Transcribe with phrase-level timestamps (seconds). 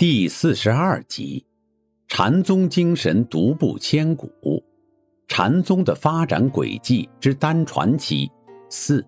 [0.00, 1.44] 第四十二集：
[2.08, 4.30] 禅宗精神独步千古，
[5.28, 8.26] 禅宗的发展轨迹之单传奇
[8.70, 9.04] 四。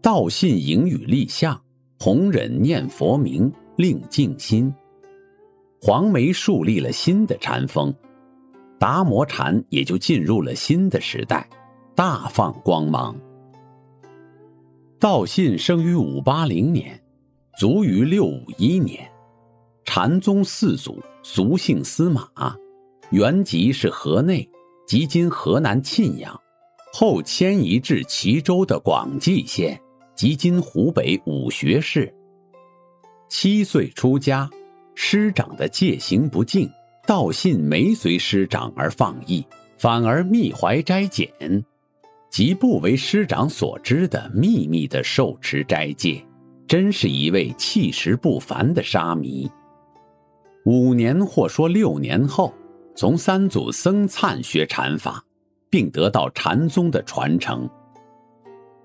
[0.00, 1.62] 道信迎语立相，
[2.00, 3.52] 弘忍念佛名。
[3.76, 4.74] 令静心。
[5.82, 7.94] 黄梅树立了新的禅风，
[8.78, 11.46] 达摩禅也就进入了新的时代，
[11.94, 13.14] 大放光芒。
[14.98, 16.98] 道信生于五八零年，
[17.56, 19.10] 卒于六五一年。
[19.84, 22.28] 禅宗四祖俗姓司马，
[23.10, 24.46] 原籍是河内
[24.86, 26.38] （即今河南沁阳），
[26.92, 29.80] 后迁移至齐州的广济县
[30.14, 32.12] （即今湖北武穴市）。
[33.30, 34.50] 七岁出家，
[34.94, 36.68] 师长的戒行不敬，
[37.06, 39.42] 道信没随师长而放逸，
[39.78, 41.30] 反而密怀斋减，
[42.28, 46.22] 即不为师长所知的秘密的受持斋戒，
[46.66, 49.50] 真是一位气势不凡的沙弥。
[50.64, 52.52] 五年或说六年后，
[52.94, 55.24] 从三祖僧璨学禅法，
[55.70, 57.68] 并得到禅宗的传承。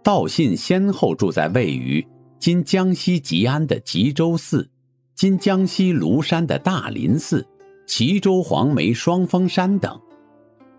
[0.03, 2.05] 道信先后住在位于。
[2.39, 4.67] 今江西吉安的吉州寺，
[5.13, 7.47] 今江西庐山的大林寺，
[7.85, 10.01] 齐州黄梅双峰山等。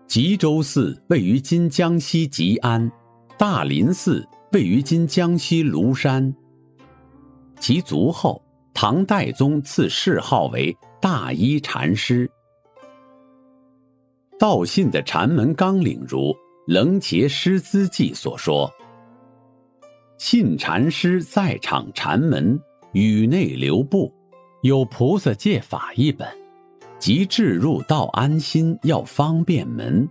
[0.05, 2.91] 吉州寺位于今江西吉安，
[3.37, 6.35] 大林寺位于今江西庐山。
[7.63, 12.29] 其卒后，唐代宗赐谥号为大一禅师。
[14.37, 16.19] 道信的禅门纲领如
[16.67, 18.69] 《楞伽师资记》所说。
[20.17, 22.59] 信禅师在场禅门
[22.91, 24.13] 宇内留步，
[24.63, 26.27] 有菩萨戒法一本，
[26.99, 30.05] 即至入道安心要方便门，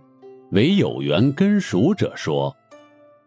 [0.53, 2.51] 唯有缘根熟者说：“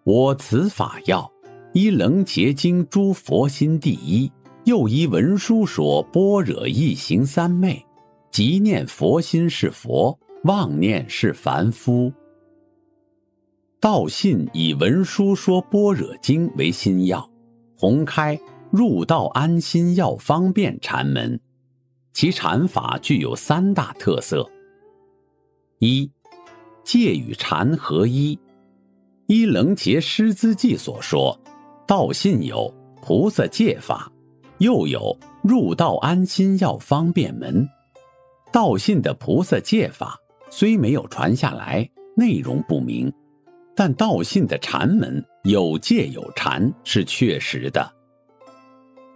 [0.03, 1.31] 我此法要
[1.77, 4.33] 依楞伽经诸佛心第一，
[4.65, 7.85] 又依文殊说般若一行三昧，
[8.31, 12.11] 即念佛心是佛，妄念是凡夫。”
[13.79, 17.31] 道信以文殊说般若经为心要，
[17.77, 21.39] 弘开入道安心要方便禅门，
[22.15, 24.51] 其禅法具有三大特色：
[25.81, 26.11] 一，
[26.83, 28.39] 戒与禅合一。
[29.27, 31.39] 依楞伽师资记所说，
[31.87, 34.11] 道信有菩萨戒法，
[34.59, 37.65] 又有入道安心要方便门。
[38.53, 40.19] 道信的菩萨戒法
[40.51, 43.13] 虽没有传下来，内容不明。
[43.77, 47.89] 但道信的禅门有戒有禅是确实的。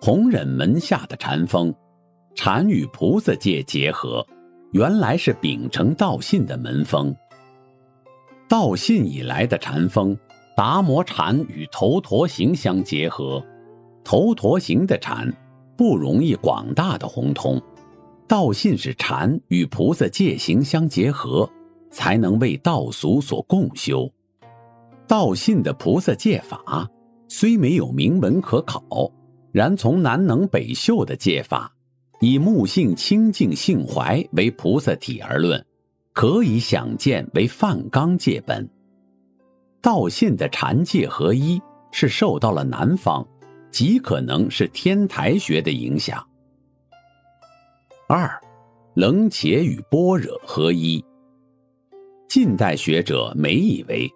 [0.00, 1.74] 弘忍门下的禅风，
[2.36, 4.24] 禅与菩萨戒结合，
[4.70, 7.12] 原来是秉承道信的门风。
[8.48, 10.16] 道信以来的禅风，
[10.60, 13.42] 达摩禅与头陀行相结合，
[14.04, 15.26] 头陀行的禅
[15.74, 17.58] 不容易广大的宏通，
[18.28, 21.48] 道信是禅与菩萨戒行相结合，
[21.90, 24.06] 才能为道俗所共修。
[25.08, 26.86] 道信的菩萨戒法
[27.26, 29.10] 虽没有明文可考，
[29.52, 31.72] 然从南能北秀的戒法，
[32.20, 35.64] 以木性清净性怀为菩萨体而论，
[36.12, 38.68] 可以想见为梵纲戒本。
[39.82, 41.60] 道信的禅戒合一，
[41.92, 43.26] 是受到了南方，
[43.70, 46.26] 极可能是天台学的影响。
[48.08, 48.30] 二，
[48.94, 51.04] 楞伽与般若合一。
[52.28, 54.10] 近代学者没以为。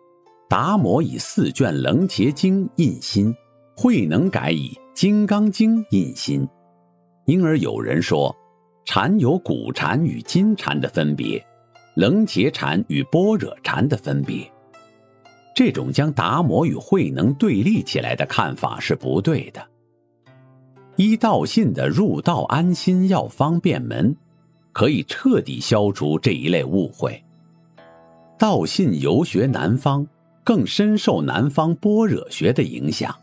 [0.47, 3.35] 达摩以四卷《楞伽经》印心，
[3.75, 6.47] 慧能改以《金刚经》印心，
[7.25, 8.33] 因而有人说，
[8.85, 11.45] 禅有古禅与今禅的分别，
[11.97, 14.49] 楞伽禅与般若禅的分别。
[15.55, 19.65] 这种将达摩与慧能对立起来的看法是不对的。
[20.97, 24.17] 依道信的入道安心要方便门，
[24.73, 27.23] 可以彻底消除这一类误会。
[28.39, 30.07] 道信游学南方。
[30.47, 33.17] 更深受南方般若学的影响，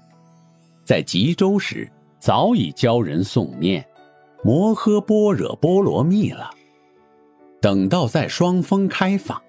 [0.83, 1.87] 在吉州时
[2.17, 3.85] 早已教人诵念
[4.43, 6.49] “摩诃般若波罗蜜”了。
[7.61, 9.43] 等到在双峰开法，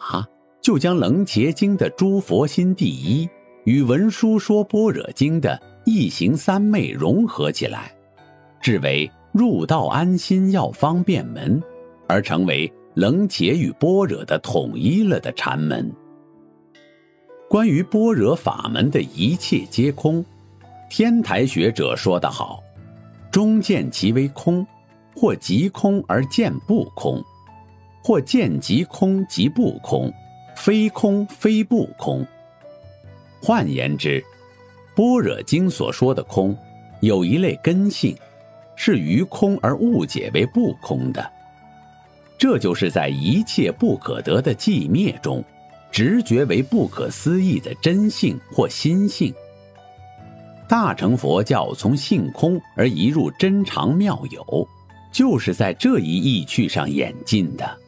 [0.62, 3.28] 就将《楞伽经》的诸佛心第一
[3.64, 7.92] 与《文殊说般若经》的一行三昧融合起来，
[8.60, 11.60] 制为入道安心要方便门，
[12.06, 15.92] 而成为冷解与般若的统一了的禅门。
[17.48, 20.24] 关于般若法门的一切皆空，
[20.88, 22.62] 天台学者说得好
[23.32, 24.64] ：“终见其为空，
[25.16, 27.20] 或即空而见不空，
[28.00, 30.10] 或见即空即不空，
[30.56, 32.26] 非空非不空。”
[33.42, 34.20] 换言之，
[34.94, 36.56] 《般若经》所说的空，
[37.00, 38.16] 有一类根性，
[38.76, 41.28] 是于空而误解为不空的。
[42.38, 45.44] 这就是在一切不可得的寂灭中，
[45.90, 49.34] 直觉为不可思议的真性或心性。
[50.68, 54.68] 大乘佛教从性空而移入真常妙有，
[55.12, 57.78] 就是在这一意趣上演进的。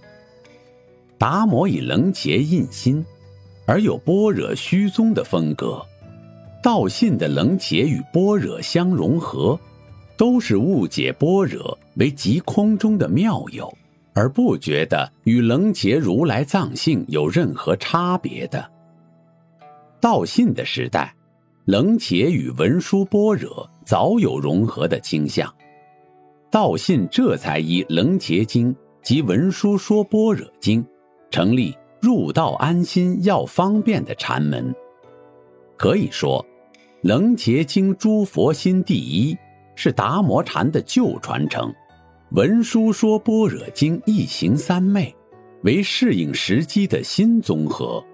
[1.24, 3.02] 达摩以楞伽印心。
[3.64, 5.80] 而有般若虚宗的风格，
[6.62, 9.58] 道信的冷解与般若相融合，
[10.18, 13.72] 都是误解般若为即空中的妙有，
[14.12, 18.70] 而不觉得与冷解如来藏性有任何差别的。
[20.02, 21.14] 道信的时代，
[21.64, 25.50] 冷解与文殊般若早有融合的倾向，
[26.50, 30.84] 道信这才以楞伽经及文殊说般若经
[31.34, 31.76] 成立。
[32.00, 34.74] 入道安心要方便的禅门，
[35.74, 36.44] 可以说，
[37.00, 39.34] 楞伽经诸佛心第一
[39.74, 41.74] 是达摩禅的旧传承，
[42.32, 45.16] 文殊说般若经一行三昧
[45.62, 48.04] 为适应时机的新综合。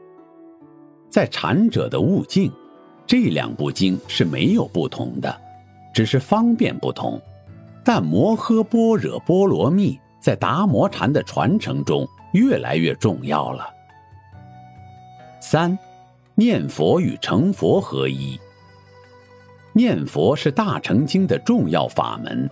[1.08, 2.49] 在禅者的悟境，
[3.08, 5.37] 这两部经是没有不同的，
[5.93, 7.20] 只是方便不同。
[7.84, 13.69] 但摩诃般若波罗蜜在达摩禅的传承中越来越重要了。
[15.41, 15.79] 三，
[16.35, 18.38] 念佛与成佛合一。
[19.73, 22.50] 念佛是大乘经的重要法门，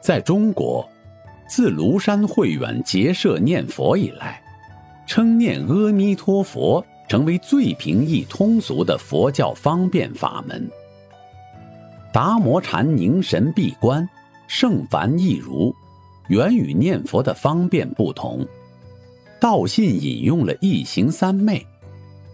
[0.00, 0.88] 在中国，
[1.46, 4.42] 自庐山慧远结社念佛以来，
[5.06, 10.68] 称念阿弥陀佛成为最平易通俗的佛教方便法门。
[12.12, 14.08] 达摩禅凝神闭关，
[14.46, 15.74] 圣凡亦如，
[16.28, 18.44] 原与念佛的方便不同。
[19.40, 21.66] 道信引用了一行三昧。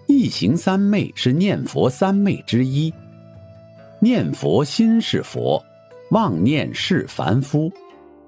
[0.06, 2.92] 一行三昧是念佛三昧之一，
[4.00, 5.64] 念佛心是佛，
[6.10, 7.70] 妄念是凡夫，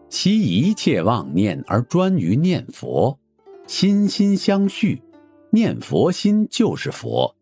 [0.08, 3.18] 其一切妄念而专于念佛，
[3.66, 5.02] 心心相续，
[5.50, 7.34] 念佛心就是佛。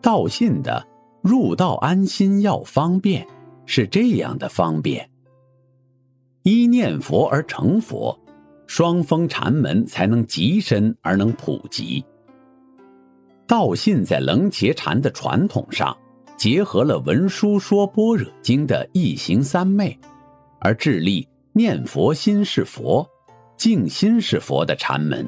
[0.00, 0.84] 道信的
[1.22, 3.26] 入道安心要方便，
[3.64, 5.08] 是这样的方便。
[6.42, 8.18] 一念佛而成佛，
[8.76, 12.04] 双峰禅门才能极深而能普及。
[13.46, 15.96] 道信在楞伽禅的传统上，
[16.36, 19.98] 结合了文殊说般若经的一行三昧，
[20.60, 23.08] 而致力念佛心是佛，
[23.56, 25.26] 静心是佛的禅门。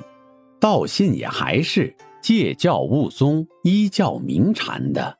[0.60, 5.16] 道信也还是借教悟宗、依教明禅的。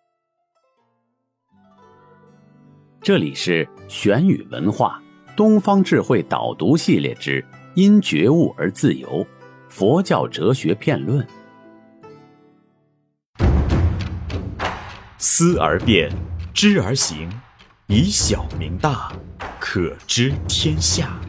[3.01, 5.03] 这里是玄宇文化
[5.35, 7.43] 东方智慧导读系列之
[7.79, 9.25] “因觉悟而自由”
[9.71, 11.25] 佛教哲学辩论。
[15.17, 16.11] 思而变，
[16.53, 17.31] 知而行，
[17.87, 19.13] 以小明大，
[19.61, 21.21] 可知天下。